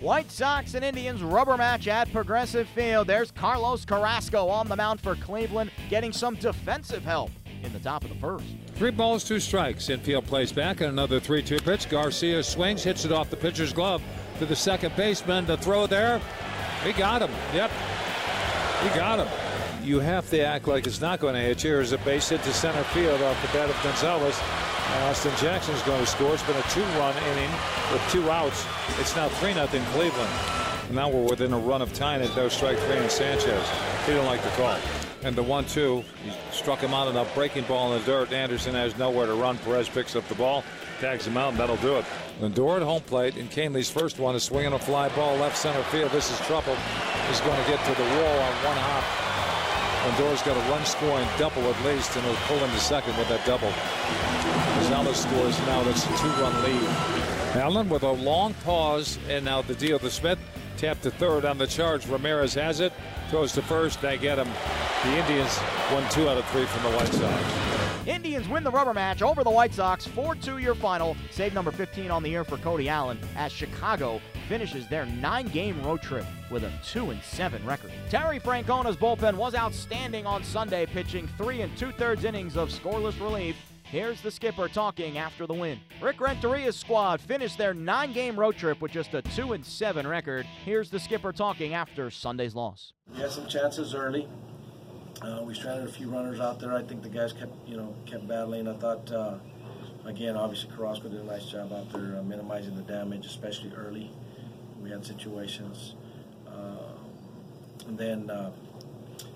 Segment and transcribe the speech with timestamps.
[0.00, 3.06] White Sox and Indians rubber match at Progressive Field.
[3.06, 7.30] There's Carlos Carrasco on the mound for Cleveland, getting some defensive help
[7.62, 8.46] in the top of the first.
[8.76, 9.90] Three balls, two strikes.
[9.90, 11.90] Infield plays back, and another 3 2 pitch.
[11.90, 14.02] Garcia swings, hits it off the pitcher's glove
[14.38, 15.44] to the second baseman.
[15.44, 16.18] The throw there.
[16.82, 17.30] He got him.
[17.52, 17.70] Yep.
[18.82, 19.28] He got him.
[19.84, 21.72] You have to act like it's not going to hit you.
[21.72, 24.40] There's a base hit to center field off the bat of Gonzalez.
[25.08, 26.34] Austin Jackson's going to score.
[26.34, 27.50] It's been a two run inning
[27.92, 28.66] with two outs.
[28.98, 30.30] It's now 3 0 Cleveland.
[30.92, 32.34] Now we're within a run of tying it.
[32.34, 33.68] No strike three and Sanchez.
[34.06, 34.76] He didn't like the call.
[35.22, 38.32] And the one two, he struck him out on a breaking ball in the dirt.
[38.32, 39.58] Anderson has nowhere to run.
[39.58, 40.64] Perez picks up the ball,
[41.00, 42.04] tags him out, and that'll do it.
[42.40, 45.82] Lindor at home plate, and Kahnle's first one is swinging a fly ball left center
[45.84, 46.10] field.
[46.10, 46.74] This is trouble.
[47.28, 49.49] He's going to get to the wall on one hop.
[50.06, 53.44] Lindor's got a run scoring double at least, and he'll pull into second with that
[53.46, 53.70] double.
[54.80, 55.82] Gonzalez scores now.
[55.82, 56.88] That's a two-run lead.
[57.56, 60.38] Allen with a long pause, and now the deal to Smith.
[60.78, 62.06] Tapped to third on the charge.
[62.06, 62.92] Ramirez has it.
[63.28, 64.00] Throws to first.
[64.00, 64.48] They get him.
[65.04, 65.58] The Indians
[65.92, 67.89] won two out of three from the White Sox.
[68.10, 70.06] Indians win the rubber match over the White Sox.
[70.06, 71.16] 4-2 your final.
[71.30, 76.02] Save number 15 on the year for Cody Allen as Chicago finishes their nine-game road
[76.02, 77.92] trip with a 2-7 record.
[78.10, 83.56] Terry Francona's bullpen was outstanding on Sunday, pitching three and two-thirds innings of scoreless relief
[83.90, 85.80] Here's the skipper talking after the win.
[86.00, 90.46] Rick Renteria's squad finished their nine-game road trip with just a 2 and 7 record.
[90.64, 92.92] Here's the skipper talking after Sunday's loss.
[93.12, 94.28] We had some chances early.
[95.22, 96.72] Uh, we stranded a few runners out there.
[96.72, 98.66] I think the guys kept, you know, kept battling.
[98.66, 99.34] I thought, uh,
[100.06, 104.10] again, obviously Carrasco did a nice job out there uh, minimizing the damage, especially early.
[104.82, 105.94] We had situations,
[106.48, 106.94] uh,
[107.86, 108.50] and then, uh,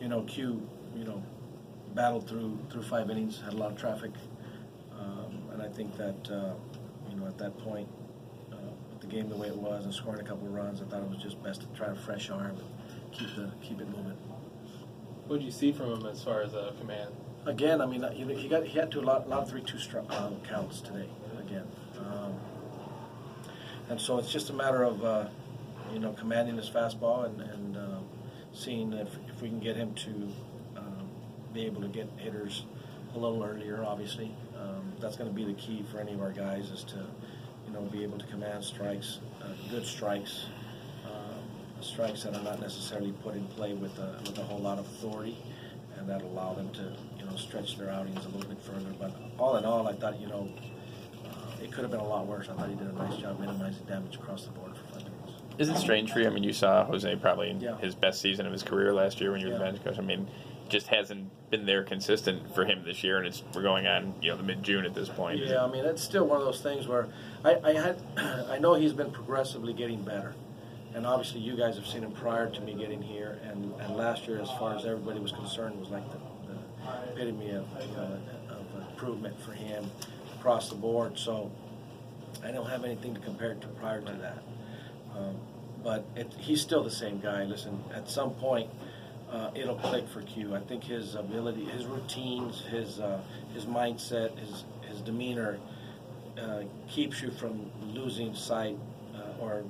[0.00, 0.66] you know, Q,
[0.96, 1.22] you know,
[1.94, 4.12] battled through through five innings, had a lot of traffic.
[4.98, 6.54] Um, and I think that, uh,
[7.10, 7.88] you know, at that point,
[8.50, 11.02] with the game the way it was and scoring a couple of runs, I thought
[11.02, 14.16] it was just best to try a fresh arm and keep the keep it moving.
[15.26, 17.10] What did you see from him as far as a command?
[17.46, 19.76] Again, I mean, he, he got he had to a lot, lot of three two
[19.76, 21.08] stri- um, counts today.
[21.38, 21.66] Again,
[21.98, 22.34] um,
[23.88, 25.28] and so it's just a matter of uh,
[25.92, 27.98] you know commanding his fastball and, and uh,
[28.52, 30.10] seeing if, if we can get him to
[30.76, 31.08] um,
[31.52, 32.64] be able to get hitters
[33.14, 33.84] a little earlier.
[33.84, 37.04] Obviously, um, that's going to be the key for any of our guys is to,
[37.66, 40.46] you know, be able to command strikes, uh, good strikes,
[41.86, 44.86] strikes that are not necessarily put in play with a, with a whole lot of
[44.86, 45.36] authority,
[45.96, 48.92] and that allow them to, you know, stretch their outings a little bit further.
[48.98, 50.48] But all in all, I thought, you know,
[51.24, 52.48] uh, it could have been a lot worse.
[52.48, 55.12] I thought he did a nice job minimizing damage across the board for minutes.
[55.58, 56.26] Is it strange for you?
[56.26, 57.78] I mean, you saw Jose probably in Yeah.
[57.78, 59.70] his best season of his career last year when you were the Yeah.
[59.70, 59.98] bench coach.
[59.98, 60.28] I mean,
[60.68, 64.30] just hasn't been there consistent for him this year, and it's we're going on you
[64.30, 65.38] know the mid June at this point.
[65.38, 67.08] Yeah, I mean it's still one of those things where
[67.44, 68.02] I, I had
[68.50, 70.34] I know he's been progressively getting better,
[70.94, 74.26] and obviously you guys have seen him prior to me getting here, and, and last
[74.26, 77.66] year as far as everybody was concerned was like the, the epitome of,
[77.96, 78.18] know,
[78.50, 79.90] of improvement for him
[80.38, 81.18] across the board.
[81.18, 81.50] So
[82.44, 84.42] I don't have anything to compare to prior to that,
[85.16, 85.36] um,
[85.82, 87.44] but it, he's still the same guy.
[87.44, 88.70] Listen, at some point
[89.30, 90.54] uh, it'll click for Q.
[90.54, 93.20] I think his ability, his routines, his uh,
[93.52, 95.58] his mindset, his his demeanor
[96.40, 98.78] uh, keeps you from losing sight
[99.14, 99.64] uh, or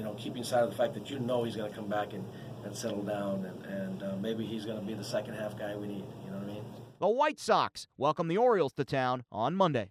[0.00, 2.14] you know keeping sight of the fact that you know he's going to come back
[2.14, 2.24] and,
[2.64, 5.76] and settle down and, and uh, maybe he's going to be the second half guy
[5.76, 6.04] we need.
[6.24, 6.64] You know what I mean?
[7.00, 9.90] The White Sox welcome the Orioles to town on Monday.